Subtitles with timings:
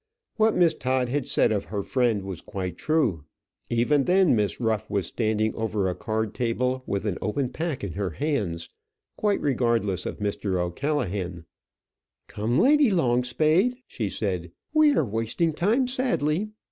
[0.37, 3.23] What Miss Todd had said of her friend was quite true.
[3.69, 7.91] Even then Miss Ruff was standing over a card table, with an open pack in
[7.93, 8.71] her hands,
[9.15, 10.55] quite regardless of Mr.
[10.55, 11.45] O'Callaghan.
[12.25, 16.49] "Come, Lady Longspade," she said, "we are wasting time sadly.